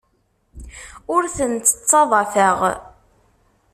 Ur 1.15 1.23
tent-ttaḍḍafeɣ. 1.35 2.59